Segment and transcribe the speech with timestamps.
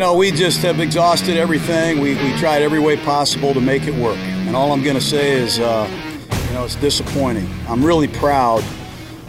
[0.00, 2.00] You know, we just have exhausted everything.
[2.00, 4.16] We, we tried every way possible to make it work.
[4.16, 5.86] And all I'm going to say is, uh,
[6.48, 7.46] you know, it's disappointing.
[7.68, 8.64] I'm really proud,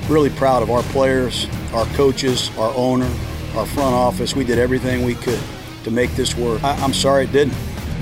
[0.08, 3.12] really proud of our players, our coaches, our owner,
[3.58, 4.34] our front office.
[4.34, 5.42] We did everything we could
[5.84, 6.63] to make this work.
[6.63, 7.53] I, I'm sorry it didn't.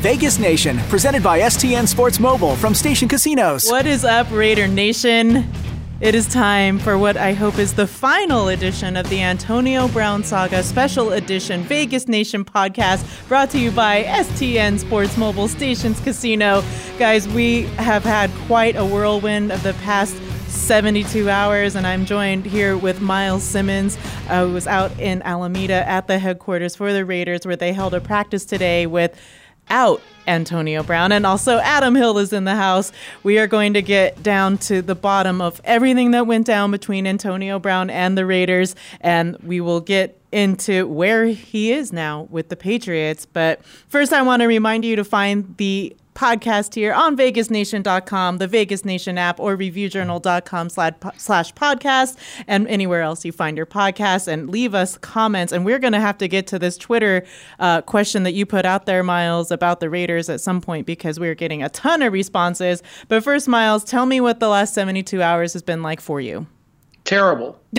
[0.03, 3.65] Vegas Nation, presented by STN Sports Mobile from Station Casinos.
[3.65, 5.51] What is up, Raider Nation?
[6.01, 10.23] It is time for what I hope is the final edition of the Antonio Brown
[10.23, 16.63] Saga Special Edition Vegas Nation podcast brought to you by STN Sports Mobile Stations Casino.
[16.97, 20.15] Guys, we have had quite a whirlwind of the past
[20.47, 23.97] 72 hours, and I'm joined here with Myles Simmons,
[24.29, 27.93] uh, who was out in Alameda at the headquarters for the Raiders, where they held
[27.93, 29.19] a practice today with
[29.69, 31.11] out Antonio Brown.
[31.11, 32.91] And also, Adam Hill is in the house.
[33.23, 37.07] We are going to get down to the bottom of everything that went down between
[37.07, 42.49] Antonio Brown and the Raiders, and we will get into where he is now with
[42.49, 43.25] the Patriots.
[43.25, 48.47] But first, I want to remind you to find the podcast here on vegasnation.com, the
[48.47, 54.27] Vegas Nation app, or reviewjournal.com slash podcast, and anywhere else you find your podcast.
[54.27, 55.53] And leave us comments.
[55.53, 57.25] And we're going to have to get to this Twitter
[57.59, 61.21] uh, question that you put out there, Myles, about the Raiders at some point because
[61.21, 62.83] we're getting a ton of responses.
[63.07, 66.47] But first, Myles, tell me what the last 72 hours has been like for you.
[67.05, 67.59] Terrible.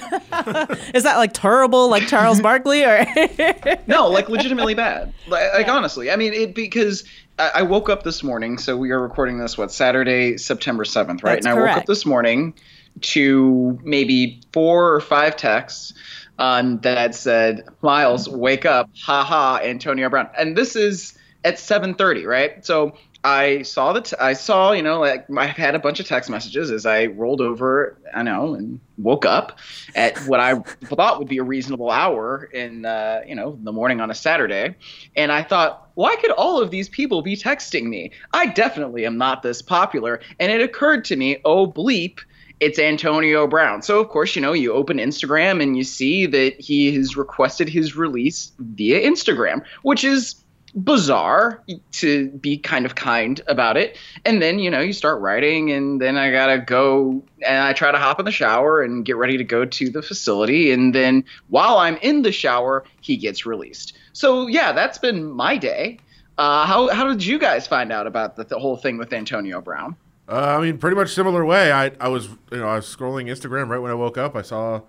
[0.94, 3.06] Is that like terrible, like Charles Barkley, or
[3.86, 5.12] no, like legitimately bad?
[5.28, 5.72] Like, like yeah.
[5.72, 7.04] honestly, I mean, it because
[7.40, 8.58] I, woke up this morning.
[8.58, 11.34] So we are recording this what Saturday, September seventh, right?
[11.34, 12.54] That's and I woke up this morning
[13.00, 15.94] to maybe four or five texts
[16.38, 18.90] um, that said, "Myles, wake up!
[19.04, 22.64] Ha ha, Antonio Brown." And this is at seven thirty, right?
[22.64, 26.30] So I saw that I saw, you know, like I had a bunch of text
[26.30, 29.58] messages as I rolled over, I know, and woke up
[29.94, 34.00] at what I thought would be a reasonable hour in, uh, you know, the morning
[34.00, 34.74] on a Saturday,
[35.16, 38.10] and I thought, why could all of these people be texting me?
[38.32, 42.20] I definitely am not this popular, and it occurred to me, oh bleep,
[42.60, 43.82] it's Antonio Brown.
[43.82, 47.68] So of course, you know, you open Instagram and you see that he has requested
[47.68, 50.36] his release via Instagram, which is
[50.74, 53.96] bizarre to be kind of kind about it.
[54.24, 57.90] And then, you know, you start writing, and then I gotta go and I try
[57.90, 60.72] to hop in the shower and get ready to go to the facility.
[60.72, 63.96] And then while I'm in the shower, he gets released.
[64.12, 65.98] So, yeah, that's been my day.
[66.38, 69.60] Uh, how, how did you guys find out about the, the whole thing with Antonio
[69.60, 69.96] Brown?
[70.28, 71.72] Uh, I mean, pretty much similar way.
[71.72, 74.36] I, I was, you know, I was scrolling Instagram right when I woke up.
[74.36, 74.82] I saw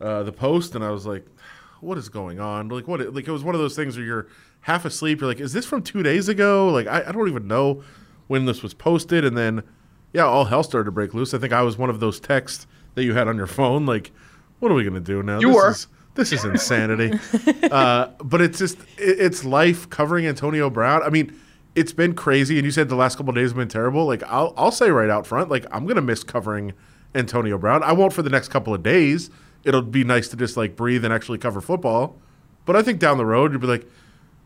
[0.00, 1.26] uh, the post, and I was like,
[1.80, 3.00] "What is going on?" Like, what?
[3.14, 4.26] Like, it was one of those things where you're
[4.66, 5.20] half asleep.
[5.20, 6.68] You're like, is this from two days ago?
[6.68, 7.84] Like, I, I don't even know
[8.26, 9.24] when this was posted.
[9.24, 9.62] And then,
[10.12, 11.32] yeah, all hell started to break loose.
[11.34, 13.86] I think I was one of those texts that you had on your phone.
[13.86, 14.10] Like,
[14.58, 15.38] what are we gonna do now?
[15.38, 15.70] You this were.
[15.70, 17.12] Is, this is insanity.
[17.70, 21.02] uh, but it's just it, it's life covering Antonio Brown.
[21.04, 21.38] I mean,
[21.76, 24.04] it's been crazy, and you said the last couple days have been terrible.
[24.04, 26.72] Like, I'll I'll say right out front, like I'm gonna miss covering
[27.14, 27.84] Antonio Brown.
[27.84, 29.30] I won't for the next couple of days.
[29.66, 32.16] It'll be nice to just like breathe and actually cover football.
[32.64, 33.86] But I think down the road, you'll be like,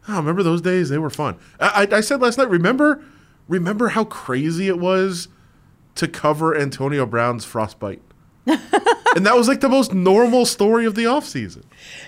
[0.08, 0.88] Oh, remember those days?
[0.88, 1.36] They were fun.
[1.58, 2.48] I, I, I said last night.
[2.48, 3.04] Remember,
[3.48, 5.28] remember how crazy it was
[5.96, 8.02] to cover Antonio Brown's frostbite.
[9.16, 11.62] and that was like the most normal story of the offseason.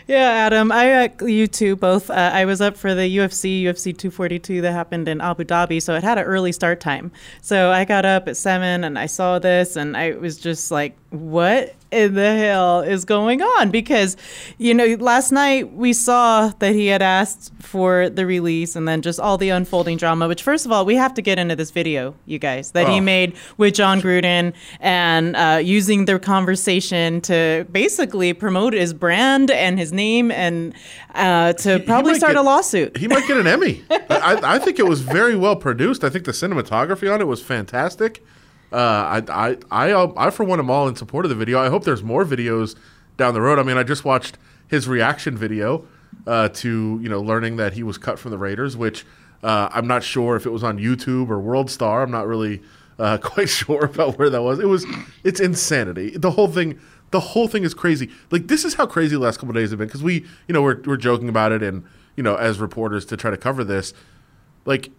[0.07, 2.11] Yeah, Adam, I uh, you two both.
[2.11, 5.95] Uh, I was up for the UFC UFC 242 that happened in Abu Dhabi, so
[5.95, 7.13] it had an early start time.
[7.41, 10.97] So I got up at seven and I saw this, and I was just like,
[11.11, 13.71] "What in the hell is going on?
[13.71, 14.17] Because,
[14.59, 19.03] you know, last night we saw that he had asked for the release and then
[19.03, 21.71] just all the unfolding drama, which, first of all, we have to get into this
[21.71, 22.91] video, you guys, that oh.
[22.91, 29.51] he made with Jon Gruden and uh, using their conversation to basically promote his brand
[29.51, 30.75] and his name and
[31.15, 32.97] uh, to he, probably he start get, a lawsuit.
[32.97, 33.83] He might get an Emmy.
[33.91, 36.05] I, I think it was very well produced.
[36.05, 38.25] I think the cinematography on it was fantastic.
[38.73, 38.77] Uh,
[39.29, 41.61] I, I, I, I, for one, am all in support of the video.
[41.61, 42.75] I hope there's more videos
[43.17, 43.59] down the road.
[43.59, 44.39] I mean, I just watched
[44.69, 45.87] his reaction video
[46.27, 49.05] uh, to you know learning that he was cut from the Raiders, which
[49.43, 52.03] uh, I'm not sure if it was on YouTube or World Star.
[52.03, 52.63] I'm not really
[52.99, 54.59] uh, quite sure about where that was.
[54.59, 54.87] It was
[55.25, 56.11] it's insanity.
[56.17, 56.79] The whole thing.
[57.11, 58.09] The whole thing is crazy.
[58.31, 60.63] Like this is how crazy the last couple days have been because we, you know,
[60.63, 61.85] we're we're joking about it and
[62.17, 63.93] you know as reporters to try to cover this.
[64.65, 64.91] Like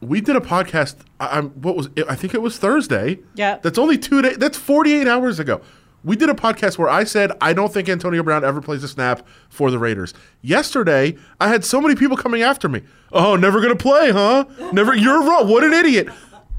[0.00, 0.96] we did a podcast.
[1.18, 2.06] I'm what was it?
[2.08, 3.18] I think it was Thursday.
[3.34, 3.58] Yeah.
[3.60, 4.38] That's only two days.
[4.38, 5.60] That's 48 hours ago.
[6.02, 8.88] We did a podcast where I said I don't think Antonio Brown ever plays a
[8.88, 10.14] snap for the Raiders.
[10.40, 12.80] Yesterday, I had so many people coming after me.
[13.12, 14.46] Oh, never gonna play, huh?
[14.72, 14.94] Never.
[14.94, 15.48] You're wrong.
[15.48, 16.08] What an idiot.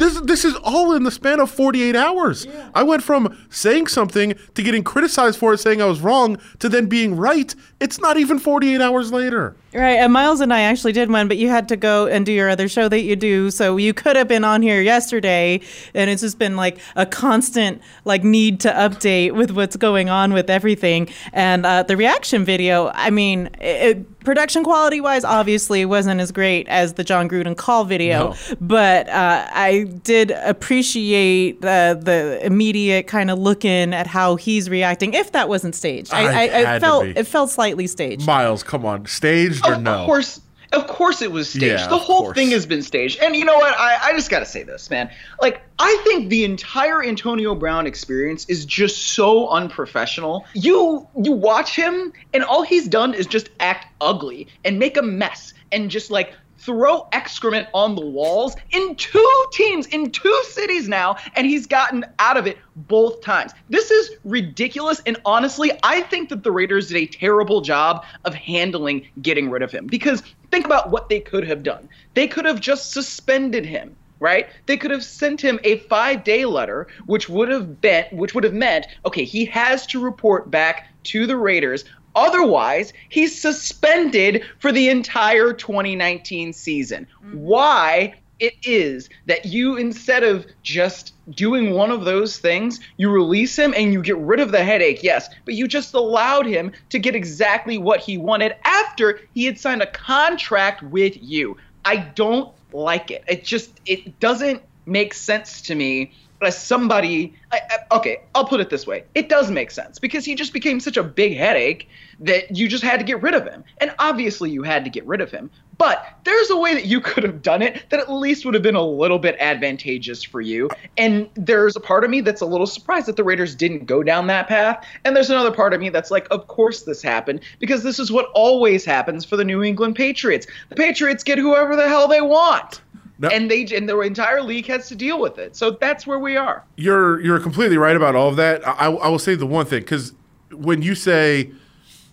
[0.02, 2.46] This this is all in the span of 48 hours.
[2.46, 2.72] Yeah.
[2.74, 6.70] I went from saying something to getting criticized for it, saying I was wrong, to
[6.70, 7.54] then being right.
[7.80, 9.56] It's not even 48 hours later.
[9.74, 10.00] Right.
[10.00, 12.50] And Miles and I actually did one, but you had to go and do your
[12.50, 13.52] other show that you do.
[13.52, 15.62] So you could have been on here yesterday.
[15.94, 20.34] And it's just been like a constant like need to update with what's going on
[20.34, 21.10] with everything.
[21.32, 26.68] And uh, the reaction video, I mean, it, production quality wise, obviously wasn't as great
[26.68, 28.30] as the Jon Gruden call video.
[28.30, 28.36] No.
[28.60, 34.70] But uh, I did appreciate the, the immediate kind of look in at how he's
[34.70, 36.14] reacting, if that wasn't staged.
[36.14, 38.26] I, I, I, I felt it felt slightly staged.
[38.26, 39.06] Myles, come on.
[39.06, 39.94] Staged staged or of no?
[40.02, 40.42] Of course,
[40.72, 41.82] of course it was staged.
[41.82, 43.20] Yeah, the whole thing has been staged.
[43.22, 43.78] And you know what?
[43.78, 45.10] I, I just got to say this, man.
[45.42, 50.46] Like, I think the entire Antonio Brown experience is just so unprofessional.
[50.54, 55.02] You you watch him, and all he's done is just act ugly and make a
[55.02, 60.88] mess and just like throw excrement on the walls in two teams, in two cities
[60.88, 63.52] now, and he's gotten out of it both times.
[63.70, 65.02] This is ridiculous.
[65.06, 69.64] And honestly, I think that the Raiders did a terrible job of handling getting rid
[69.64, 70.22] of him because
[70.52, 71.90] think about what they could have done.
[72.14, 74.50] They could have just suspended him right?
[74.68, 78.54] They could have sent him a five-day letter, which would have been, which would have
[78.54, 81.86] meant, okay, he has to report back to the Raiders
[82.16, 87.08] Otherwise, he's suspended for the entire 2019 season.
[87.24, 87.38] Mm-hmm.
[87.38, 93.58] Why it is that you, instead of just doing one of those things, you release
[93.58, 96.98] him and you get rid of the headache, yes, but you just allowed him to
[96.98, 101.56] get exactly what he wanted after he had signed a contract with you.
[101.86, 103.24] I don't like it.
[103.28, 106.12] It just, it doesn't make sense to me
[106.48, 110.26] as somebody, I, I, okay, I'll put it this way: it does make sense because
[110.26, 111.90] he just became such a big headache
[112.20, 115.06] that you just had to get rid of him, and obviously you had to get
[115.06, 115.50] rid of him.
[115.82, 118.62] But there's a way that you could have done it that at least would have
[118.62, 120.70] been a little bit advantageous for you.
[120.96, 124.04] And there's a part of me that's a little surprised that the Raiders didn't go
[124.04, 124.86] down that path.
[125.04, 128.12] And there's another part of me that's like, of course this happened because this is
[128.12, 130.46] what always happens for the New England Patriots.
[130.70, 132.82] The Patriots get whoever the hell they want.
[133.30, 135.56] And they and the entire league has to deal with it.
[135.56, 136.64] So that's where we are.
[136.78, 138.68] You're you're completely right about all of that.
[138.68, 140.14] I, I will say the one thing because
[140.52, 141.52] when you say,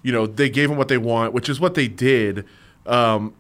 [0.03, 2.45] you know, they gave them what they want, which is what they did.
[2.87, 3.35] Um,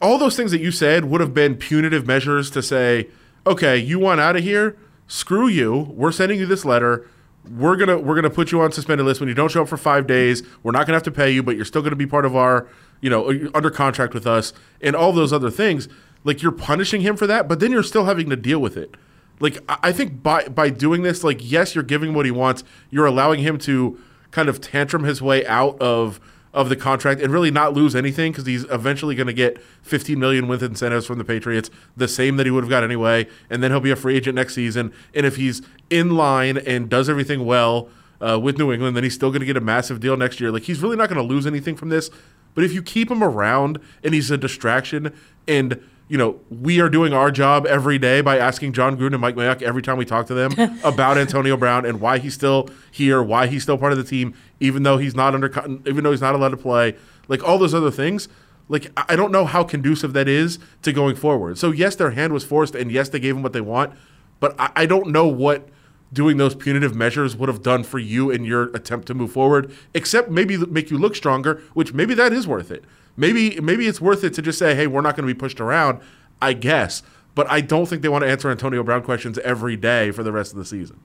[0.00, 3.08] all those things that you said would have been punitive measures to say,
[3.46, 4.76] okay, you want out of here?
[5.06, 5.92] Screw you.
[5.94, 7.08] We're sending you this letter.
[7.50, 9.76] We're gonna we're gonna put you on suspended list when you don't show up for
[9.76, 10.42] five days.
[10.62, 12.66] We're not gonna have to pay you, but you're still gonna be part of our,
[13.02, 15.88] you know, under contract with us, and all those other things
[16.24, 18.96] like you're punishing him for that, but then you're still having to deal with it.
[19.40, 22.64] Like I think by by doing this, like yes, you're giving what he wants.
[22.90, 23.98] You're allowing him to
[24.30, 26.20] kind of tantrum his way out of
[26.54, 30.16] of the contract and really not lose anything because he's eventually going to get 15
[30.18, 33.60] million with incentives from the Patriots, the same that he would have got anyway, and
[33.60, 34.92] then he'll be a free agent next season.
[35.14, 37.88] And if he's in line and does everything well
[38.20, 40.52] uh, with New England, then he's still going to get a massive deal next year.
[40.52, 42.08] Like he's really not going to lose anything from this.
[42.54, 45.12] But if you keep him around and he's a distraction
[45.48, 49.20] and you know, we are doing our job every day by asking Jon Gruden and
[49.20, 52.68] Mike Mayock every time we talk to them about Antonio Brown and why he's still
[52.90, 55.50] here, why he's still part of the team, even though he's not under,
[55.86, 56.96] even though he's not allowed to play,
[57.28, 58.28] like all those other things.
[58.68, 61.58] Like I don't know how conducive that is to going forward.
[61.58, 63.92] So yes, their hand was forced, and yes, they gave them what they want,
[64.40, 65.68] but I, I don't know what
[66.12, 69.74] doing those punitive measures would have done for you in your attempt to move forward,
[69.92, 72.84] except maybe make you look stronger, which maybe that is worth it
[73.16, 75.60] maybe maybe it's worth it to just say, hey, we're not going to be pushed
[75.60, 76.00] around.
[76.42, 77.02] I guess,
[77.34, 80.32] but I don't think they want to answer Antonio Brown questions every day for the
[80.32, 81.00] rest of the season.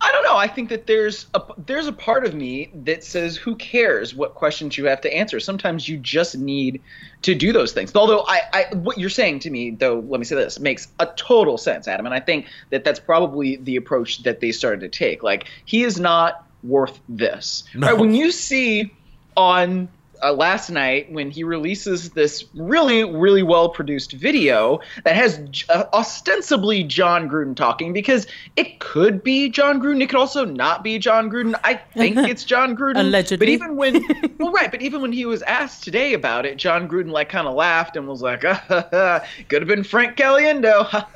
[0.00, 0.36] I don't know.
[0.36, 4.34] I think that there's a there's a part of me that says, who cares what
[4.34, 5.40] questions you have to answer?
[5.40, 6.82] Sometimes you just need
[7.22, 7.96] to do those things.
[7.96, 11.06] Although I, I what you're saying to me, though, let me say this makes a
[11.16, 14.88] total sense, Adam, and I think that that's probably the approach that they started to
[14.88, 15.22] take.
[15.22, 17.64] Like he is not worth this.
[17.74, 17.88] No.
[17.88, 17.98] Right?
[17.98, 18.94] When you see
[19.36, 19.88] on
[20.22, 25.84] uh, last night when he releases this really, really well produced video that has uh,
[25.92, 30.02] ostensibly Jon Gruden talking because it could be Jon Gruden.
[30.02, 31.54] It could also not be Jon Gruden.
[31.64, 33.00] I think it's Jon Gruden.
[33.00, 33.38] Allegedly.
[33.38, 34.04] But even when,
[34.38, 37.46] well, right, but even when he was asked today about it, Jon Gruden like kind
[37.46, 41.06] of laughed and was like, ah, could have been Frank Caliendo,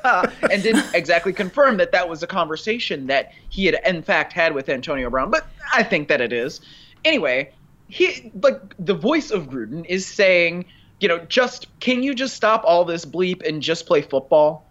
[0.51, 4.53] and didn't exactly confirm that that was a conversation that he had in fact had
[4.53, 5.31] with Antonio Brown.
[5.31, 6.61] But I think that it is.
[7.03, 7.51] Anyway,
[7.91, 10.65] he like the voice of Gruden is saying,
[11.01, 14.65] you know, just can you just stop all this bleep and just play football?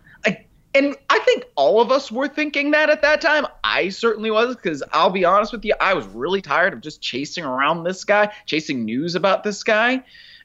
[0.73, 3.45] And I think all of us were thinking that at that time.
[3.65, 7.03] I certainly was because I'll be honest with you, I was really tired of just
[7.03, 10.05] chasing around this guy, chasing news about this guy.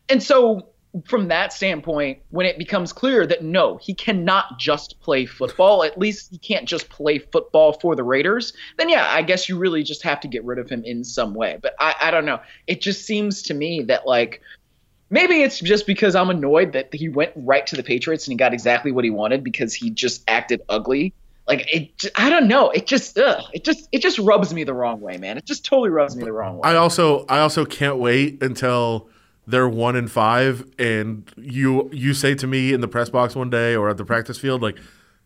[0.10, 0.70] And so
[1.06, 5.98] from that standpoint, when it becomes clear that no, he cannot just play football, at
[5.98, 9.84] least he can't just play football for the Raiders, then yeah, I guess you really
[9.84, 11.58] just have to get rid of him in some way.
[11.62, 12.40] But I, I don't know.
[12.68, 14.42] It just seems to me that like
[15.10, 18.38] maybe it's just because I'm annoyed that he went right to the Patriots and he
[18.38, 21.14] got exactly what he wanted because he just acted ugly.
[21.48, 22.72] Like it, I don't know.
[22.72, 25.38] It just, ugh, it just, it just rubs me the wrong way, man.
[25.38, 26.70] It just totally rubs me the wrong way.
[26.70, 29.10] I also, I also can't wait until
[29.48, 33.50] they're one and five, and you, you say to me in the press box one
[33.50, 34.78] day or at the practice field, like,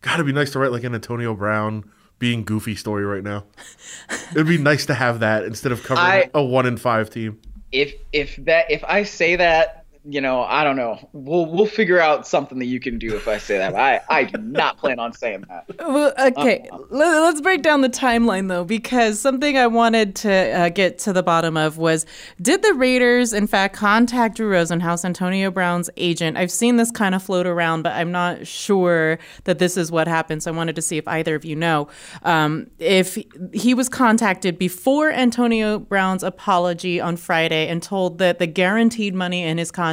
[0.01, 3.45] God, it'd be nice to write like an Antonio Brown being goofy story right now.
[4.31, 7.39] It'd be nice to have that instead of covering I- a one and five team.
[7.71, 11.10] if if that if I say that, you know, I don't know.
[11.12, 13.75] We'll we'll figure out something that you can do if I say that.
[13.75, 15.65] I I do not plan on saying that.
[15.77, 20.70] Well, okay, Let, us break down the timeline though, because something I wanted to uh,
[20.70, 22.06] get to the bottom of was
[22.41, 26.38] did the Raiders, in fact, contact Drew Rosenhaus, Antonio Brown's agent?
[26.38, 30.08] I've seen this kind of float around, but I'm not sure that this is what
[30.08, 30.44] happened.
[30.44, 31.89] So I wanted to see if either of you know.
[32.24, 33.18] Um, if
[33.53, 39.44] he was contacted before Antonio Brown's apology on Friday and told that the guaranteed money
[39.44, 39.88] in his contract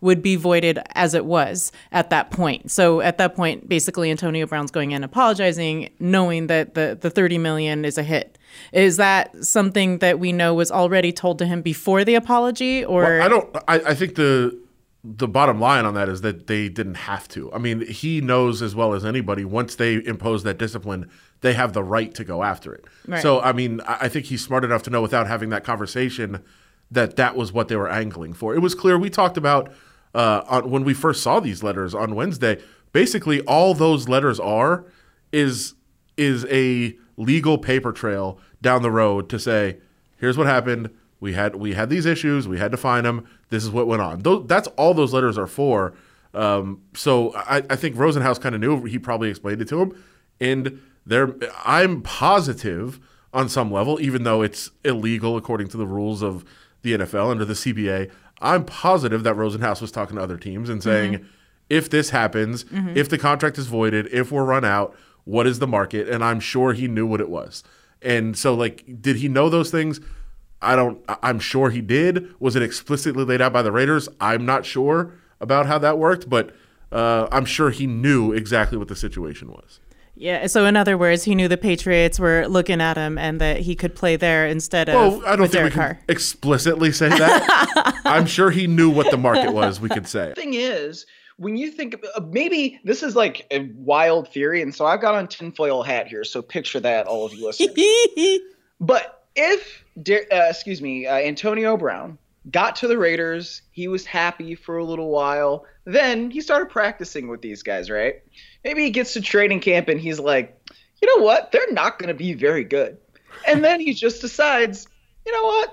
[0.00, 2.70] would be voided as it was at that point.
[2.70, 7.38] So at that point, basically Antonio Brown's going in apologizing, knowing that the, the 30
[7.38, 8.38] million is a hit.
[8.72, 13.02] Is that something that we know was already told to him before the apology or
[13.02, 13.56] Well, I don't.
[13.68, 14.58] I, I think the
[15.06, 17.52] the bottom line on that is that they didn't have to.
[17.52, 19.44] I mean, he knows as well as anybody.
[19.44, 21.08] Once they impose that discipline,
[21.42, 22.84] they have the right to go after it.
[23.06, 23.22] Right.
[23.22, 26.42] So, I mean, I think he's smart enough to know without having that conversation
[26.90, 28.54] that that was what they were angling for.
[28.54, 28.98] It was clear.
[28.98, 29.72] We talked about
[30.14, 32.60] uh, on, when we first saw these letters on Wednesday.
[32.92, 34.84] Basically, all those letters are
[35.32, 35.74] is
[36.16, 39.78] is a legal paper trail down the road to say,
[40.16, 40.90] here's what happened.
[41.20, 42.46] We had we had these issues.
[42.46, 43.26] We had to find them.
[43.50, 44.46] This is what went on.
[44.46, 45.94] That's all those letters are for.
[46.34, 48.84] Um, so I, I think Rosenhaus kind of knew.
[48.84, 50.04] He probably explained it to him,
[50.40, 53.00] and there I'm positive
[53.32, 56.44] on some level, even though it's illegal according to the rules of
[56.86, 58.10] the NFL under the CBA.
[58.40, 61.24] I'm positive that Rosenhaus was talking to other teams and saying,
[61.68, 62.64] if this happens,
[62.96, 66.08] if the contract is voided, if we're run out, what is the market?
[66.08, 67.64] And I'm sure he knew what it was.
[68.02, 70.00] And so, like, did he know those things?
[70.62, 71.02] I don't.
[71.22, 72.28] I'm sure he did.
[72.40, 74.08] Was it explicitly laid out by the Raiders?
[74.20, 76.54] I'm not sure about how that worked, but
[76.92, 79.80] uh, I'm sure he knew exactly what the situation was.
[80.16, 83.60] Yeah, so in other words, he knew the Patriots were looking at him and that
[83.60, 86.90] he could play there instead of Well, I don't with think we Derek can explicitly
[86.90, 88.00] say that.
[88.06, 89.78] I'm sure he knew what the market was.
[89.78, 90.32] We could say.
[90.34, 91.04] thing is,
[91.36, 95.14] when you think uh, maybe this is like a wild theory, and so I've got
[95.14, 97.76] on tinfoil hat here, so picture that, all of you listeners.
[98.80, 102.18] But if, De- uh, excuse me, uh, Antonio Brown
[102.50, 105.64] got to the Raiders, he was happy for a little while.
[105.84, 108.16] Then he started practicing with these guys, right?
[108.66, 110.60] Maybe he gets to training camp and he's like,
[111.00, 111.52] you know what?
[111.52, 112.98] They're not going to be very good.
[113.46, 114.88] And then he just decides,
[115.24, 115.72] you know what?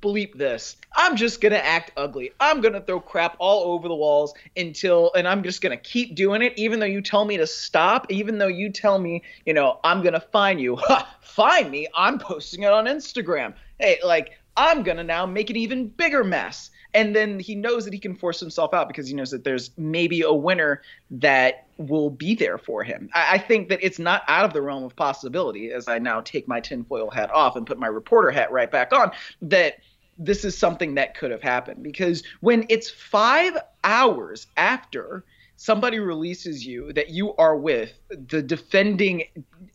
[0.00, 0.76] Bleep this.
[0.92, 2.32] I'm just going to act ugly.
[2.40, 5.80] I'm going to throw crap all over the walls until, and I'm just going to
[5.80, 9.22] keep doing it, even though you tell me to stop, even though you tell me,
[9.46, 10.74] you know, I'm going to fine you.
[10.74, 11.86] Ha, fine me.
[11.94, 13.54] I'm posting it on Instagram.
[13.78, 16.72] Hey, like, I'm going to now make an even bigger mess.
[16.94, 19.70] And then he knows that he can force himself out because he knows that there's
[19.78, 23.08] maybe a winner that will be there for him.
[23.14, 26.20] I, I think that it's not out of the realm of possibility, as I now
[26.20, 29.10] take my tinfoil hat off and put my reporter hat right back on,
[29.42, 29.76] that
[30.18, 31.82] this is something that could have happened.
[31.82, 35.24] Because when it's five hours after
[35.56, 37.92] somebody releases you that you are with
[38.28, 39.24] the defending,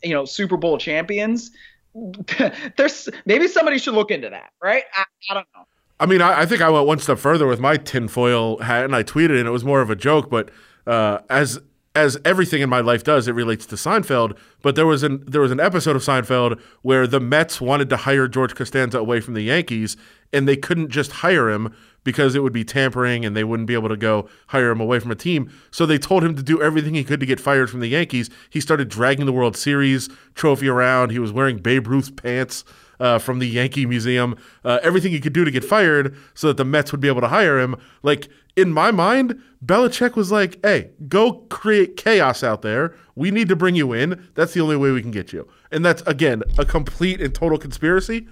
[0.03, 1.51] you know, Super Bowl champions,
[2.77, 4.83] there's maybe somebody should look into that, right?
[4.93, 5.63] I, I don't know.
[5.99, 8.95] I mean, I, I think I went one step further with my tinfoil hat, and
[8.95, 10.29] I tweeted, and it was more of a joke.
[10.29, 10.49] But
[10.85, 11.59] uh, as
[11.97, 14.37] as everything in my life does, it relates to Seinfeld.
[14.61, 17.97] But there was an there was an episode of Seinfeld where the Mets wanted to
[17.97, 19.97] hire George Costanza away from the Yankees,
[20.31, 21.73] and they couldn't just hire him
[22.03, 24.99] because it would be tampering, and they wouldn't be able to go hire him away
[24.99, 25.51] from a team.
[25.71, 28.29] So they told him to do everything he could to get fired from the Yankees.
[28.49, 31.09] He started dragging the World Series trophy around.
[31.09, 32.63] He was wearing Babe Ruth pants
[32.99, 36.57] uh, from the Yankee Museum, uh, everything he could do to get fired so that
[36.57, 37.75] the Mets would be able to hire him.
[38.03, 42.95] Like, in my mind, Belichick was like, hey, go create chaos out there.
[43.15, 44.27] We need to bring you in.
[44.33, 45.47] That's the only way we can get you.
[45.71, 48.27] And that's, again, a complete and total conspiracy,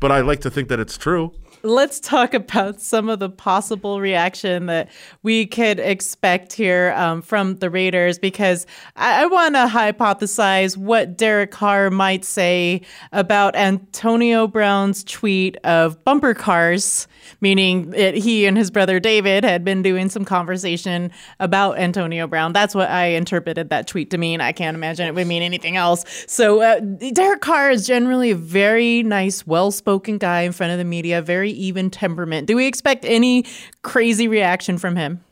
[0.00, 1.32] but I like to think that it's true.
[1.62, 4.90] Let's talk about some of the possible reaction that
[5.22, 11.16] we could expect here um, from the Raiders because I, I want to hypothesize what
[11.16, 17.08] Derek Carr might say about Antonio Brown's tweet of bumper cars,
[17.40, 22.52] meaning that he and his brother David had been doing some conversation about Antonio Brown.
[22.52, 24.40] That's what I interpreted that tweet to mean.
[24.40, 26.04] I can't imagine it would mean anything else.
[26.26, 30.78] So uh, Derek Carr is generally a very nice, well spoken guy in front of
[30.78, 32.46] the media, very even temperament.
[32.46, 33.44] Do we expect any
[33.82, 35.22] crazy reaction from him?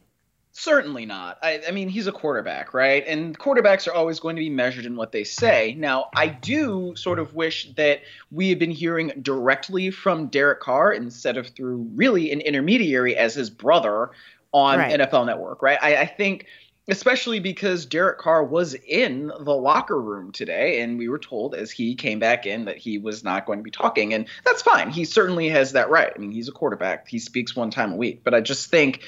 [0.57, 1.39] Certainly not.
[1.43, 3.05] I, I, mean, he's a quarterback, right?
[3.09, 5.75] And quarterbacks are always going to be measured in what they say.
[5.77, 10.93] Now, I do sort of wish that we had been hearing directly from Derek Carr
[10.93, 14.13] instead of through really an intermediary as his brother
[14.53, 15.01] on right.
[15.01, 15.79] NFL Network, right?
[15.83, 16.47] I, I think
[16.89, 21.71] especially because Derek Carr was in the locker room today, and we were told as
[21.71, 24.91] he came back in that he was not going to be talking, and that's fine.
[24.91, 26.13] He certainly has that right.
[26.15, 28.23] I mean, he's a quarterback; he speaks one time a week.
[28.23, 29.03] But I just think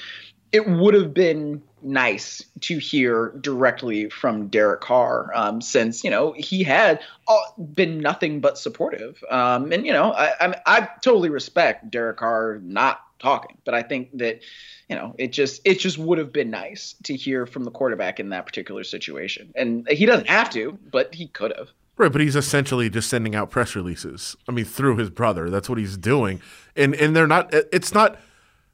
[0.51, 6.33] it would have been nice to hear directly from Derek Carr, um, since you know
[6.33, 7.37] he had uh,
[7.73, 9.23] been nothing but supportive.
[9.29, 13.83] Um, and you know, I, I, I totally respect Derek Carr not talking, but I
[13.83, 14.41] think that
[14.89, 18.19] you know it just it just would have been nice to hear from the quarterback
[18.19, 21.69] in that particular situation, and he doesn't have to, but he could have.
[21.97, 24.35] Right, but he's essentially just sending out press releases.
[24.47, 26.41] I mean, through his brother, that's what he's doing,
[26.75, 27.49] and and they're not.
[27.51, 28.19] It's not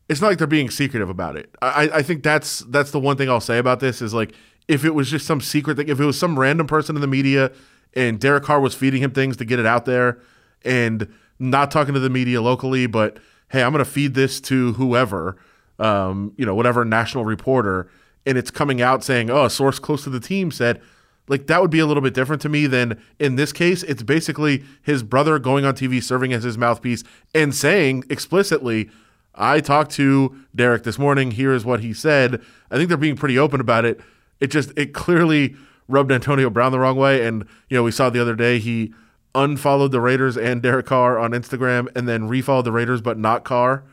[0.09, 1.53] it's not like they're being secretive about it.
[1.61, 4.33] I, I think that's that's the one thing I'll say about this is like
[4.67, 7.07] if it was just some secret thing, if it was some random person in the
[7.07, 7.51] media
[7.93, 10.19] and Derek Carr was feeding him things to get it out there
[10.65, 11.07] and
[11.39, 13.17] not talking to the media locally, but
[13.49, 15.37] hey, I'm going to feed this to whoever,
[15.79, 17.89] um, you know, whatever national reporter,
[18.25, 20.81] and it's coming out saying, oh, a source close to the team said,
[21.27, 23.83] like that would be a little bit different to me than in this case.
[23.83, 28.89] It's basically his brother going on TV, serving as his mouthpiece, and saying explicitly,
[29.35, 31.31] I talked to Derek this morning.
[31.31, 32.41] Here is what he said.
[32.69, 33.99] I think they're being pretty open about it.
[34.39, 35.55] It just it clearly
[35.87, 37.25] rubbed Antonio Brown the wrong way.
[37.25, 38.93] And you know, we saw the other day he
[39.35, 43.43] unfollowed the Raiders and Derek Carr on Instagram, and then refollowed the Raiders but not
[43.43, 43.83] Carr.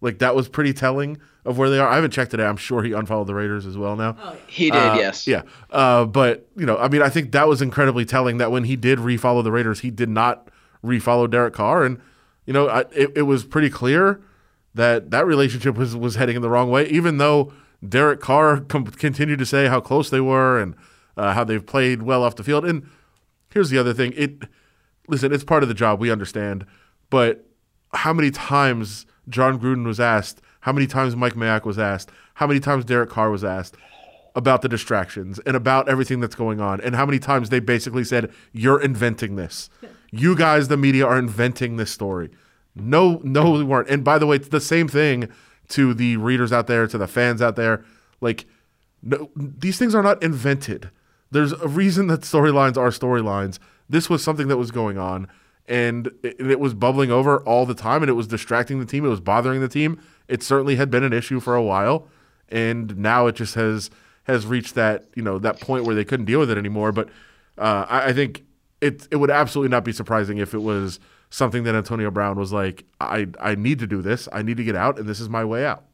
[0.00, 1.88] Like that was pretty telling of where they are.
[1.88, 2.44] I haven't checked today.
[2.44, 4.16] I'm sure he unfollowed the Raiders as well now.
[4.20, 5.26] Oh, he did, uh, yes.
[5.26, 5.42] Yeah.
[5.70, 8.76] Uh, but you know, I mean, I think that was incredibly telling that when he
[8.76, 10.48] did refollow the Raiders, he did not
[10.84, 12.00] refollow Derek Carr, and
[12.46, 14.20] you know, I, it, it was pretty clear
[14.76, 16.86] that that relationship was was heading in the wrong way.
[16.88, 17.52] Even though
[17.86, 20.74] Derek Carr com- continued to say how close they were and
[21.16, 22.64] uh, how they've played well off the field.
[22.64, 22.88] And
[23.50, 24.42] here's the other thing: it
[25.08, 26.00] listen, it's part of the job.
[26.00, 26.66] We understand,
[27.10, 27.46] but
[27.94, 30.40] how many times Jon Gruden was asked?
[30.60, 32.10] How many times Mike Mayock was asked?
[32.34, 33.76] How many times Derek Carr was asked?
[34.34, 38.04] about the distractions and about everything that's going on and how many times they basically
[38.04, 39.70] said you're inventing this
[40.12, 42.28] you guys the media are inventing this story
[42.76, 43.88] no, no, we weren't.
[43.88, 45.28] And by the way, it's the same thing
[45.68, 47.84] to the readers out there, to the fans out there.
[48.20, 48.46] Like,
[49.02, 50.90] no, these things are not invented.
[51.30, 53.58] There's a reason that storylines are storylines.
[53.88, 55.28] This was something that was going on,
[55.66, 59.04] and it, it was bubbling over all the time, and it was distracting the team.
[59.04, 60.00] It was bothering the team.
[60.28, 62.08] It certainly had been an issue for a while,
[62.48, 63.90] and now it just has
[64.24, 66.92] has reached that you know that point where they couldn't deal with it anymore.
[66.92, 67.08] But
[67.58, 68.44] uh, I, I think
[68.80, 72.52] it it would absolutely not be surprising if it was something that Antonio Brown was
[72.52, 74.28] like, I, I need to do this.
[74.32, 75.84] I need to get out, and this is my way out.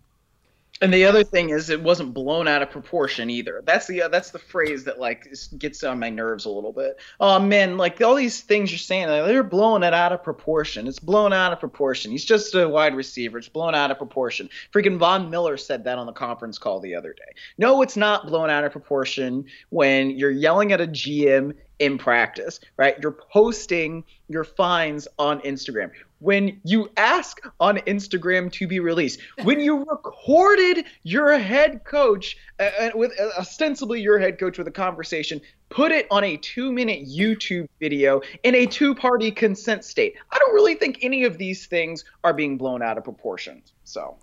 [0.83, 3.63] And the other thing is, it wasn't blown out of proportion either.
[3.65, 6.99] That's the uh, that's the phrase that like gets on my nerves a little bit.
[7.21, 10.89] Oh man, like all these things you're saying, like, they're blowing it out of proportion.
[10.89, 12.11] It's blown out of proportion.
[12.11, 13.39] He's just a wide receiver.
[13.39, 14.51] It's blown out of proportion.
[14.73, 17.41] Freaking Von Miller said that on the conference call the other day.
[17.59, 22.61] No, it's not blown out of proportion when you're yelling at a GM in practice,
[22.77, 22.95] right?
[23.03, 25.91] You're posting your finds on Instagram.
[26.21, 32.71] When you ask on Instagram to be released, when you recorded your head coach uh,
[32.79, 35.41] uh, with uh, ostensibly your head coach with a conversation,
[35.71, 40.15] put it on a two minute YouTube video in a two party consent state.
[40.31, 43.61] I don't really think any of these things are being blown out of proportion.
[43.83, 44.19] So.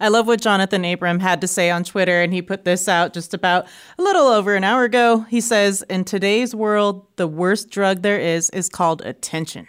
[0.00, 3.12] I love what Johnathan Abram had to say on Twitter, and he put this out
[3.12, 3.66] just about
[3.98, 5.20] a little over an hour ago.
[5.28, 9.66] He says, In today's world, the worst drug there is is called attention.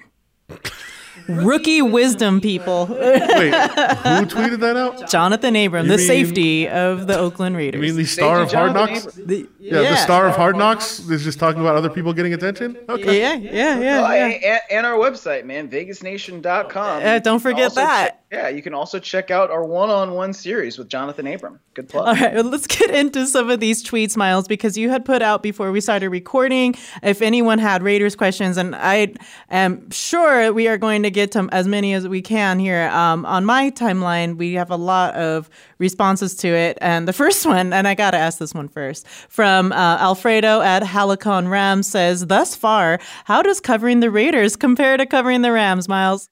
[1.30, 2.88] Rookie wisdom, people.
[2.90, 4.98] Wait, who tweeted that out?
[5.02, 7.82] Johnathan Abram, you the mean, safety of the Oakland Raiders.
[7.82, 9.06] You mean the star of Hard Knocks?
[9.06, 12.34] The, yeah, yeah, the star of Hard Knocks is just talking about other people getting
[12.34, 12.78] attention?
[12.90, 13.20] Okay.
[13.20, 14.02] Yeah, yeah, yeah.
[14.02, 14.26] Well, yeah.
[14.28, 17.04] And, and, our website, man, vegasnation.com.
[17.04, 18.24] Uh, don't forget that.
[18.32, 21.60] Yeah, you can also check out our one-on-one series with Johnathan Abram.
[21.74, 22.08] Good plug.
[22.08, 25.24] All right, well, let's get into some of these tweets, Myles, because you had put
[25.24, 29.14] out before we started recording if anyone had Raiders questions, and I
[29.50, 32.90] am sure we are going to get to as many as we can here.
[32.90, 37.46] Um, on my timeline, we have a lot of responses to it, and the first
[37.46, 41.88] one, and I got to ask this one first, from uh, Alfredo at Halicon Rams
[41.88, 46.30] says, "Thus far, how does covering the Raiders compare to covering the Rams, Myles?"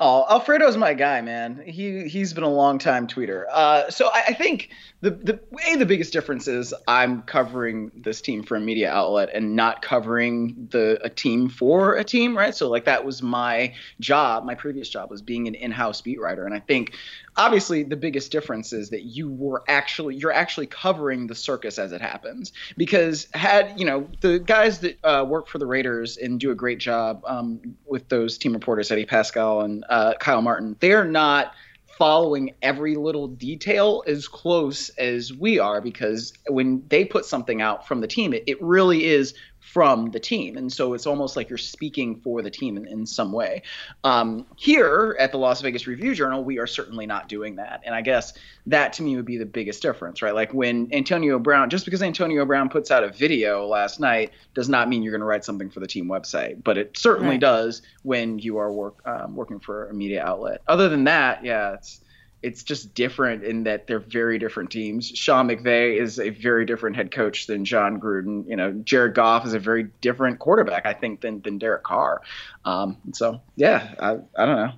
[0.00, 1.60] Oh, Alfredo's my guy, man.
[1.66, 3.46] He he's been a long time tweeter.
[3.50, 8.20] Uh, so I, I, think the the way the biggest difference is I'm covering this
[8.20, 12.54] team for a media outlet and not covering the a team for a team, right?
[12.54, 14.44] So like that was my job.
[14.44, 16.94] My previous job was being an in-house beat writer, and I think
[17.36, 21.92] obviously the biggest difference is that you were actually you're actually covering the circus as
[21.92, 26.40] it happens because had you know the guys that uh, work for the raiders and
[26.40, 30.76] do a great job um, with those team reporters eddie Paskal and uh, kyle martin
[30.80, 31.54] they're not
[31.98, 37.88] following every little detail as close as we are because when they put something out
[37.88, 40.56] from the team it, it really is from the team.
[40.56, 43.62] And so it's almost like you're speaking for the team in, in some way.
[44.04, 47.82] Um, here at the Las Vegas Review Journal, we are certainly not doing that.
[47.84, 48.32] And I guess
[48.66, 50.34] that to me would be the biggest difference, right?
[50.34, 54.68] Like when Antonio Brown, just because Antonio Brown puts out a video last night does
[54.68, 57.40] not mean you're going to write something for the team website, but it certainly right.
[57.40, 60.62] does when you are work, um, working for a media outlet.
[60.66, 62.00] Other than that, yeah, it's
[62.42, 65.08] it's just different in that they're very different teams.
[65.08, 68.48] Sean McVay is a very different head coach than Jon Gruden.
[68.48, 72.22] You know, Jared Goff is a very different quarterback, I think, than than Derek Carr.
[72.64, 74.72] Um, so yeah, I, I don't know.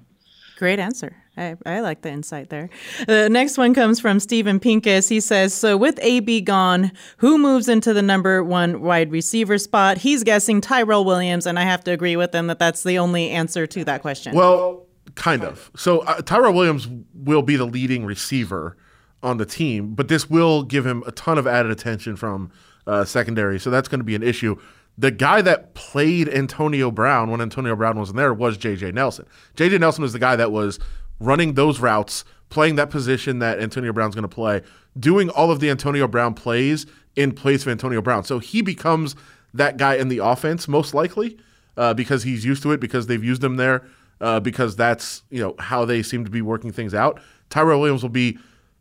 [0.57, 1.17] Great answer.
[1.37, 2.69] I, I, like the insight there.
[3.07, 5.09] The next one comes from Stephen Pincus.
[5.09, 9.97] He says, So with AB gone, who moves into the number one wide receiver spot?
[9.97, 13.31] He's guessing Tyrell Williams, and I have to agree with him that that's the only
[13.31, 14.35] answer to that question.
[14.35, 15.71] Well, Kind of.
[15.77, 18.77] So uh, Tyrell Williams will be the leading receiver
[19.23, 22.51] on the team, but this will give him a ton of added attention from
[22.87, 23.59] uh, secondary.
[23.59, 24.57] So that's going to be an issue.
[24.99, 28.93] The guy that played Antonio Brown when Antonio Brown wasn't there was J.J.
[28.93, 29.27] Nelson.
[29.57, 29.79] J.J.
[29.79, 30.79] Nelson was the guy that was
[31.21, 34.63] running those routes, playing that position that Antonio Brown's going to play,
[34.99, 38.25] doing all of the Antonio Brown plays in place of Antonio Brown.
[38.25, 39.15] So he becomes
[39.55, 41.39] that guy in the offense most likely
[41.77, 43.85] uh, because he's used to it because they've used him there
[44.21, 47.21] uh, because that's you know how they seem to be working things out.
[47.49, 48.39] Tyrell Williams will be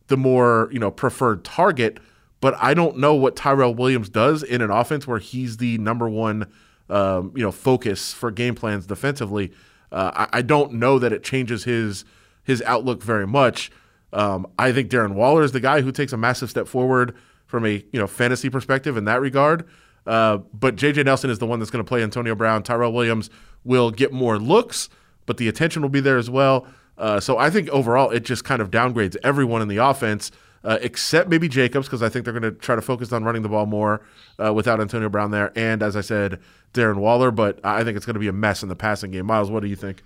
[0.08, 2.00] the more you know preferred target,
[2.42, 6.10] but I don't know what Tyrell Williams does in an offense where he's the number
[6.10, 6.48] one
[6.90, 9.52] um, you know focus for game plans defensively.
[9.92, 12.06] Uh, I, I, don't know that it changes his
[12.44, 13.72] his outlook very much.
[14.14, 17.66] Um, I think Darren Waller is the guy who takes a massive step forward from
[17.66, 19.66] a you know fantasy perspective in that regard.
[20.06, 22.64] Uh, but JJ Nelson is the one that's going to play Antonio Brown.
[22.64, 23.30] Tyrell Williams
[23.64, 24.90] will get more looks,
[25.30, 26.66] but the attention will be there as well.
[26.98, 30.32] Uh, so I think overall it just kind of downgrades everyone in the offense.
[30.64, 33.44] Uh, except maybe Jacobs, because I think they're going to try to focus on running
[33.44, 34.02] the ball more
[34.44, 35.54] uh, without Antonio Brown there.
[35.56, 36.40] And as I said,
[36.74, 39.28] Darren Waller, but I think it's going to be a mess in the passing game.
[39.28, 40.04] Myles, what do you think?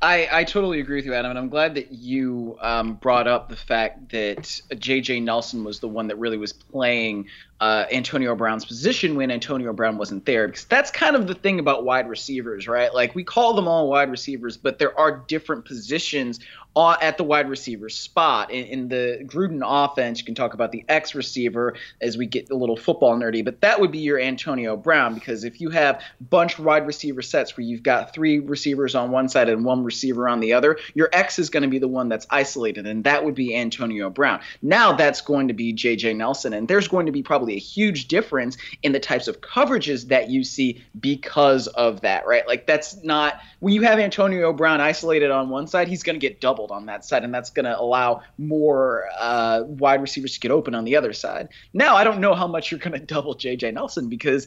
[0.00, 3.50] I, I totally agree with you, Adam, and I'm glad that you um, brought up
[3.50, 5.20] the fact that J.J.
[5.20, 7.26] Nelson was the one that really was playing
[7.60, 11.58] uh, Antonio Brown's position when Antonio Brown wasn't there, because that's kind of the thing
[11.58, 12.92] about wide receivers, right?
[12.92, 16.40] Like we call them all wide receivers, but there are different positions
[16.76, 18.50] at the wide receiver spot.
[18.50, 22.50] In, in, the Gruden offense, you can talk about the X receiver as we get
[22.50, 26.02] a little football nerdy, but that would be your Antonio Brown because if you have
[26.30, 30.28] bunch wide receiver sets where you've got three receivers on one side and one receiver
[30.28, 33.24] on the other, your X is going to be the one that's isolated, and that
[33.24, 34.40] would be Antonio Brown.
[34.62, 36.14] Now that's going to be J.J.
[36.14, 40.08] Nelson, and there's going to be probably a huge difference in the types of coverages
[40.08, 42.46] that you see because of that, right?
[42.46, 46.20] Like that's not when you have Antonio Brown isolated on one side, he's going to
[46.20, 50.40] get doubled on that side, and that's going to allow more uh, wide receivers to
[50.40, 51.48] get open on the other side.
[51.72, 53.72] Now, I don't know how much you're going to double J.J.
[53.72, 54.46] Nelson because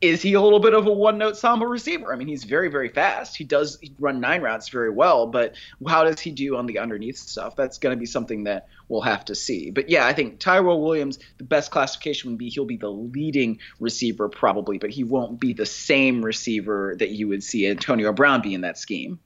[0.00, 2.12] is he a little bit of a one note samba receiver?
[2.12, 3.36] I mean, he's very, very fast.
[3.36, 5.54] He does run nine routes very well, but
[5.86, 7.54] how does he do on the underneath stuff?
[7.54, 9.70] That's going to be something that we'll have to see.
[9.70, 13.58] But yeah, I think Tyrell Williams, the best classification would be he'll be the leading
[13.78, 18.40] receiver probably, but he won't be the same receiver that you would see Antonio Brown
[18.40, 19.20] be in that scheme.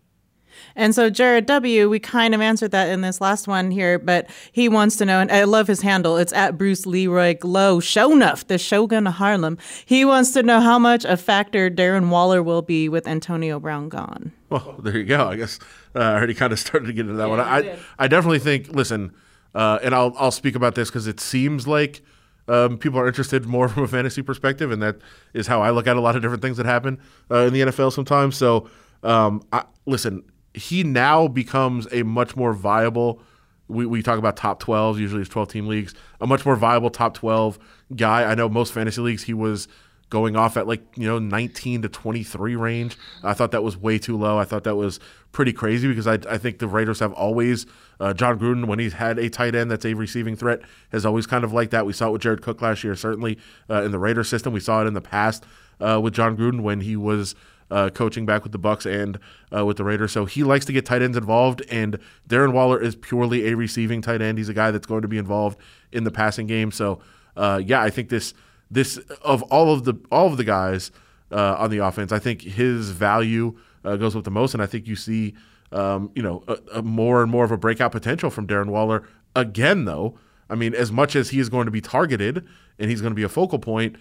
[0.77, 4.29] And so Jared W, we kind of answered that in this last one here, but
[4.53, 6.17] he wants to know, and I love his handle.
[6.17, 9.59] It's at Bruce Leroy Glow Shonuff, the Shogun of Harlem.
[9.85, 13.89] He wants to know how much a factor Darren Waller will be with Antonio Brown
[13.89, 14.33] gone.
[14.51, 15.29] Well, there you go.
[15.29, 15.59] I guess
[15.97, 17.41] uh, I already kind of started to get into that yeah, one.
[17.41, 18.69] I I definitely think.
[18.69, 19.13] Listen,
[19.55, 22.03] uh, and I'll I'll speak about this because it seems like.
[22.47, 24.97] Um, people are interested more from a fantasy perspective, and that
[25.33, 27.63] is how I look at a lot of different things that happen uh, in the
[27.63, 28.37] NFL sometimes.
[28.37, 28.69] So,
[29.03, 33.21] um, I, listen, he now becomes a much more viable.
[33.69, 36.91] We, we talk about top 12, usually it's 12 team leagues, a much more viable
[36.91, 37.59] top 12
[37.97, 38.25] guy.
[38.25, 39.69] I know most fantasy leagues he was
[40.11, 42.97] going off at like, you know, 19 to 23 range.
[43.23, 44.39] I thought that was way too low.
[44.39, 45.01] I thought that was
[45.33, 47.67] pretty crazy because I, I think the Raiders have always,
[47.99, 50.61] uh, Jon Gruden, when he's had a tight end that's a receiving threat,
[50.93, 51.85] has always kind of like that.
[51.85, 53.39] We saw it with Jared Cook last year, certainly
[53.69, 54.53] uh, in the Raider system.
[54.53, 55.45] We saw it in the past
[55.81, 57.35] uh, with Jon Gruden when he was
[57.71, 59.19] uh, coaching back with the Bucs and
[59.55, 60.13] uh, with the Raiders.
[60.13, 61.99] So he likes to get tight ends involved, and
[62.29, 64.39] Darren Waller is purely a receiving tight end.
[64.39, 65.59] He's a guy that's going to be involved
[65.93, 66.71] in the passing game.
[66.71, 67.01] So
[67.37, 68.35] uh, yeah, I think this
[68.71, 70.91] this of all of the all of the guys
[71.31, 74.67] uh, on the offense, I think his value uh, goes with the most, and I
[74.67, 75.35] think you see
[75.73, 79.07] um, you know a, a more and more of a breakout potential from Darren Waller
[79.35, 79.85] again.
[79.85, 82.47] Though I mean, as much as he is going to be targeted
[82.79, 83.97] and he's going to be a focal point,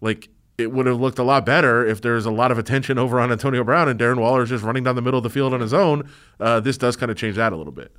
[0.00, 3.20] like it would have looked a lot better if there's a lot of attention over
[3.20, 5.52] on Antonio Brown and Darren Waller is just running down the middle of the field
[5.52, 6.08] on his own.
[6.40, 7.92] Uh, this does kind of change that a little bit.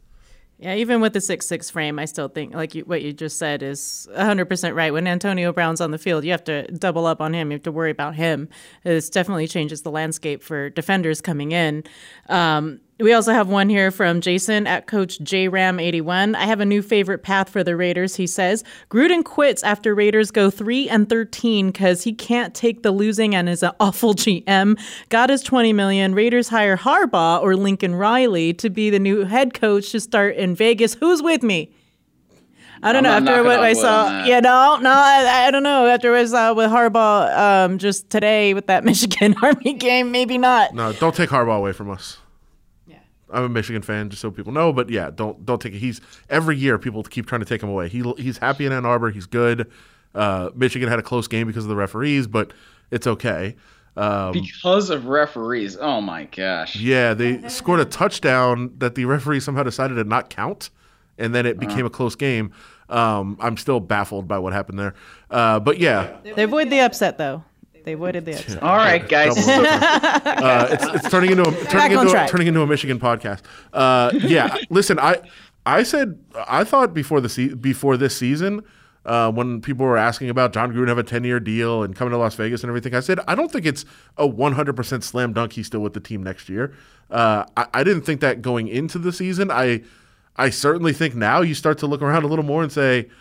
[0.59, 3.37] Yeah, even with the six six frame, I still think like you, what you just
[3.37, 4.91] said is 100% right.
[4.91, 7.51] When Antonio Brown's on the field, you have to double up on him.
[7.51, 8.49] You have to worry about him.
[8.83, 11.83] This definitely changes the landscape for defenders coming in.
[12.27, 16.35] Um, we also have one here from Jason at Coach JRam81.
[16.35, 18.63] I have a new favorite path for the Raiders, he says.
[18.89, 23.47] Gruden quits after Raiders go 3 and 13 because he can't take the losing and
[23.49, 24.79] is an awful GM.
[25.09, 26.15] Got his 20 million.
[26.15, 30.55] Raiders hire Harbaugh or Lincoln Riley to be the new head coach to start in
[30.55, 30.95] Vegas.
[30.95, 31.71] Who's with me?
[32.83, 33.31] I don't I'm know.
[33.31, 34.27] not After what I saw, on that.
[34.27, 35.87] yeah, no, no, I, I don't know.
[35.87, 40.37] After what I saw with Harbaugh um, just today with that Michigan Army game, maybe
[40.37, 40.75] not.
[40.75, 42.19] No, don't take Harbaugh away from us.
[43.31, 44.71] I'm a Michigan fan, just so people know.
[44.73, 45.79] But yeah, don't don't take it.
[45.79, 47.89] He's every year people keep trying to take him away.
[47.89, 49.09] He he's happy in Ann Arbor.
[49.09, 49.69] He's good.
[50.15, 52.51] Uh, Michigan had a close game because of the referees, but
[52.91, 53.55] it's okay.
[53.95, 55.75] Um, Because of referees.
[55.75, 56.75] Oh my gosh.
[56.75, 60.69] yeah, they scored a touchdown that the referee somehow decided to not count,
[61.17, 62.51] and then it became a close game.
[62.89, 64.93] Um, I'm still baffled by what happened there.
[65.29, 67.43] Uh, but yeah, They avoid the upset, though.
[67.87, 68.61] They avoided the upset.
[68.61, 69.33] All right, guys.
[70.37, 73.41] Uh, it's, it's turning into a turning into a, turning into a Michigan podcast.
[73.73, 75.21] Uh, yeah, listen, I
[75.65, 78.61] I said I thought before the se- before this season.
[79.05, 82.11] Uh, when people were asking about Jon Gruden have a 10 year deal and coming
[82.11, 83.85] to Las Vegas and everything, I said, I don't think it's
[84.17, 86.73] a 100% slam dunk he's still with the team next year.
[87.09, 89.49] Uh, I, I didn't think that going into the season.
[89.49, 89.83] I
[90.35, 93.13] I certainly think now you start to look around a little more and say, "Ah,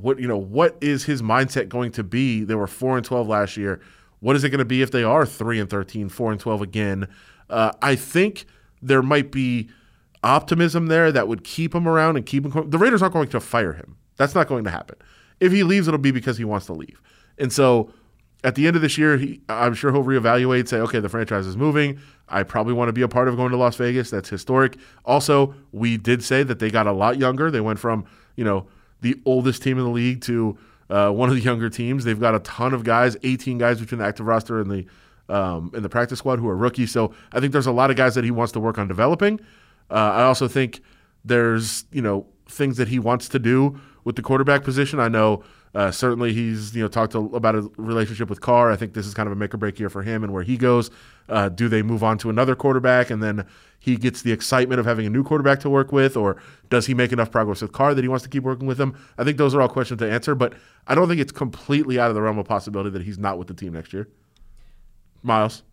[0.00, 2.44] what you know what is his mindset going to be?
[2.44, 3.80] They were 4 and 12 last year.
[4.20, 6.62] What is it going to be if they are 3 and 13 4 and 12
[6.62, 7.08] again?
[7.50, 8.46] Uh, i think
[8.80, 9.68] there might be
[10.22, 13.40] optimism there that would keep him around and keep him the raiders aren't going to
[13.40, 13.96] fire him.
[14.16, 14.96] That's not going to happen.
[15.40, 17.00] If he leaves it'll be because he wants to leave.
[17.38, 17.92] And so
[18.44, 21.46] at the end of this year he, i'm sure he'll reevaluate say okay the franchise
[21.46, 21.98] is moving.
[22.28, 24.10] I probably want to be a part of going to las vegas.
[24.10, 24.76] That's historic.
[25.04, 27.50] Also we did say that they got a lot younger.
[27.50, 28.04] They went from
[28.36, 28.66] you know
[29.02, 30.56] the oldest team in the league to
[30.88, 32.04] uh, one of the younger teams.
[32.04, 34.86] They've got a ton of guys, 18 guys between the active roster and the
[35.28, 36.90] um, and the practice squad who are rookies.
[36.90, 39.40] So I think there's a lot of guys that he wants to work on developing.
[39.90, 40.82] Uh, I also think
[41.24, 45.00] there's you know things that he wants to do with the quarterback position.
[45.00, 48.70] I know uh, certainly he's you know talked to, about a relationship with Carr.
[48.70, 50.42] I think this is kind of a make or break year for him and where
[50.42, 50.90] he goes.
[51.28, 53.46] Uh, do they move on to another quarterback and then
[53.78, 56.94] he gets the excitement of having a new quarterback to work with, or does he
[56.94, 58.96] make enough progress with Carr that he wants to keep working with him?
[59.18, 60.54] I think those are all questions to answer, but
[60.86, 63.48] I don't think it's completely out of the realm of possibility that he's not with
[63.48, 64.08] the team next year.
[65.24, 65.64] Myles.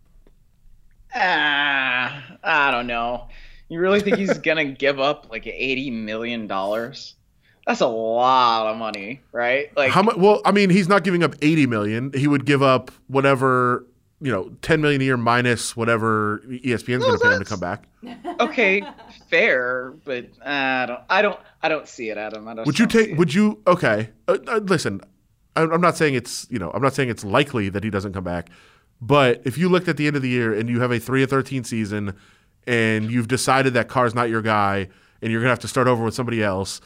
[1.14, 3.28] Ah, I don't know.
[3.68, 7.14] You really think he's gonna give up like eighty million dollars?
[7.70, 9.70] That's a lot of money, right?
[9.76, 10.16] Like, How much?
[10.16, 12.10] Well, I mean, he's not giving up eighty million.
[12.12, 13.86] He would give up whatever
[14.20, 17.60] you know, ten million a year minus whatever ESPN's going to pay him to come
[17.60, 17.84] back.
[18.40, 18.82] okay,
[19.28, 22.48] fair, but uh, I don't, I don't, I don't see it, Adam.
[22.48, 22.66] I don't.
[22.66, 23.16] Would you don't take?
[23.16, 23.62] Would you?
[23.68, 25.00] Okay, uh, uh, listen.
[25.54, 28.14] I- I'm not saying it's you know I'm not saying it's likely that he doesn't
[28.14, 28.50] come back,
[29.00, 31.22] but if you looked at the end of the year and you have a three
[31.22, 32.16] of thirteen season,
[32.66, 34.88] and you've decided that Carr's not your guy,
[35.22, 36.80] and you're gonna have to start over with somebody else,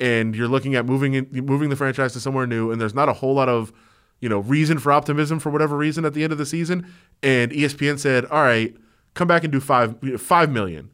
[0.00, 3.08] and you're looking at moving in, moving the franchise to somewhere new, and there's not
[3.08, 3.72] a whole lot of
[4.20, 6.86] you know reason for optimism for whatever reason at the end of the season,
[7.22, 8.76] and ESPN said, all right,
[9.14, 10.90] come back and do five five million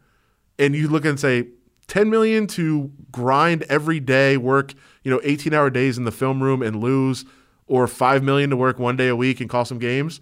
[0.59, 1.49] and you look and say
[1.89, 6.43] 10 million to grind every day work you know 18 hour days in the film
[6.43, 7.25] room and lose
[7.67, 10.21] or 5 million to work one day a week and call some games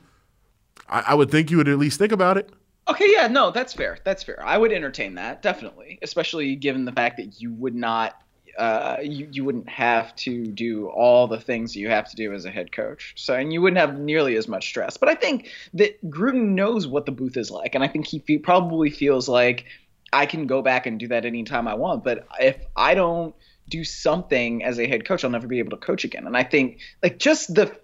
[0.88, 2.50] i, I would think you would at least think about it
[2.88, 3.98] Okay, yeah, no, that's fair.
[4.02, 4.44] That's fair.
[4.44, 8.20] I would entertain that definitely, especially given the fact that you would not,
[8.58, 12.44] uh, you you wouldn't have to do all the things you have to do as
[12.44, 13.14] a head coach.
[13.16, 14.96] So, and you wouldn't have nearly as much stress.
[14.96, 18.18] But I think that Gruden knows what the booth is like, and I think he
[18.20, 19.64] fe- probably feels like
[20.12, 22.04] I can go back and do that anytime I want.
[22.04, 23.34] But if I don't
[23.72, 26.26] do something as a head coach, I'll never be able to coach again.
[26.26, 27.76] And I think like just the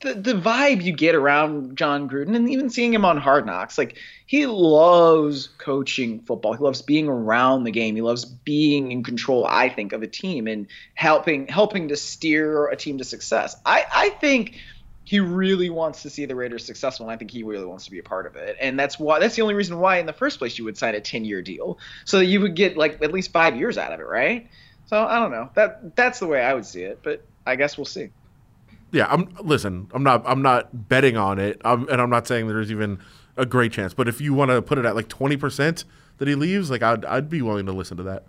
[0.00, 3.78] the, the vibe you get around Jon Gruden and even seeing him on Hard Knocks,
[3.78, 6.54] like he loves coaching football.
[6.54, 7.94] He loves being around the game.
[7.94, 12.66] He loves being in control, I think, of a team and helping helping to steer
[12.66, 13.56] a team to success.
[13.64, 14.58] I, I think
[15.04, 17.92] he really wants to see the Raiders successful, and I think he really wants to
[17.92, 18.56] be a part of it.
[18.60, 20.96] And that's why that's the only reason why, in the first place, you would sign
[20.96, 23.92] a ten year deal so that you would get like at least five years out
[23.92, 24.48] of it, right?
[24.86, 25.50] So I don't know.
[25.54, 28.10] That that's the way I would see it, but I guess we'll see.
[28.92, 29.34] Yeah, I'm.
[29.42, 30.22] Listen, I'm not.
[30.26, 33.00] I'm not betting on it, I'm, and I'm not saying there's even
[33.36, 33.94] a great chance.
[33.94, 35.84] But if you want to put it at like twenty percent
[36.18, 38.24] that he leaves, like I'd I'd be willing to listen to that.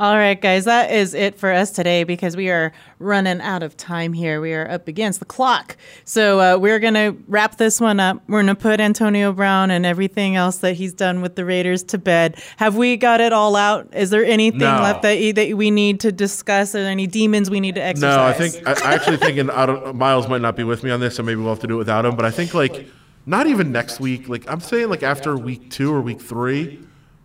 [0.00, 3.76] All right, guys, that is it for us today because we are running out of
[3.76, 4.40] time here.
[4.40, 5.76] We are up against the clock.
[6.04, 8.20] So uh, we're going to wrap this one up.
[8.26, 11.84] We're going to put Antonio Brown and everything else that he's done with the Raiders
[11.84, 12.42] to bed.
[12.56, 13.94] Have we got it all out?
[13.94, 14.80] Is there anything No.
[14.82, 16.74] left that, that we need to discuss?
[16.74, 18.16] Are there any demons we need to exercise?
[18.16, 20.82] No, I think I, I actually think, and I don't, Myles might not be with
[20.82, 22.16] me on this, so maybe we'll have to do it without him.
[22.16, 22.88] But I think like
[23.26, 24.28] not even next week.
[24.28, 26.80] Like I'm saying, like after week two or week three,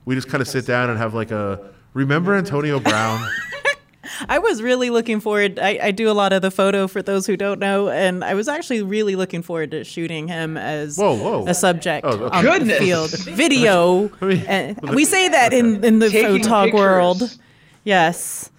[0.05, 3.27] we just kind of sit down and have like a remember Antonio Brown.
[4.29, 5.59] I was really looking forward.
[5.59, 8.33] I, I do a lot of the photo for those who don't know, and I
[8.33, 11.45] was actually really looking forward to shooting him as Whoa, whoa.
[11.47, 12.47] a subject Oh, okay.
[12.47, 13.11] on the field.
[13.11, 14.09] Video.
[14.21, 16.79] I mean- and we say that in, in the Taking photog pictures.
[16.79, 17.37] world.
[17.83, 18.49] Yes.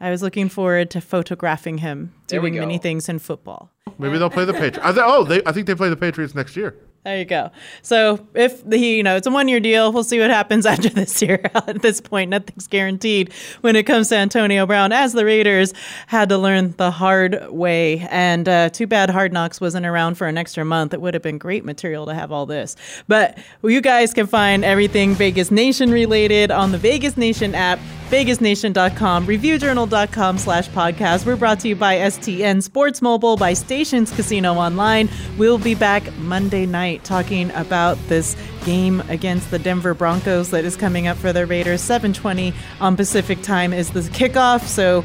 [0.00, 3.70] I was looking forward to photographing him doing many things in football.
[3.98, 4.78] Maybe they'll play the Patriots.
[4.82, 6.74] Oh, they, I think they play the Patriots next year.
[7.06, 7.52] There you go.
[7.82, 10.88] So if the you know it's a one year deal, we'll see what happens after
[10.88, 11.40] this year.
[11.54, 15.72] At this point, nothing's guaranteed when it comes to Antonio Brown, as the Raiders
[16.08, 18.00] had to learn the hard way.
[18.10, 20.94] And uh, too bad Hard Knocks wasn't around for an extra month.
[20.94, 22.74] It would have been great material to have all this.
[23.06, 27.78] But you guys can find everything Vegas Nation related on the Vegas Nation app.
[28.10, 31.26] VegasNation.com, ReviewJournal.com slash podcast.
[31.26, 35.08] We're brought to you by STN Sports Mobile, by Stations Casino Online.
[35.36, 40.76] We'll be back Monday night talking about this game against the Denver Broncos that is
[40.76, 41.80] coming up for the Raiders.
[41.80, 44.62] 720 on Pacific time is the kickoff.
[44.62, 45.04] So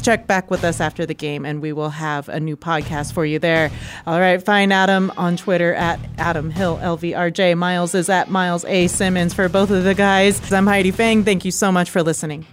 [0.00, 3.24] check back with us after the game and we will have a new podcast for
[3.24, 3.70] you there.
[4.06, 7.56] All right, find Adam on Twitter at Adam Hill LVRJ.
[7.56, 8.86] Myles is at Myles A.
[8.86, 10.52] Simmons for both of the guys.
[10.52, 11.24] I'm Heidi Fang.
[11.24, 12.46] Thank you so much for listening.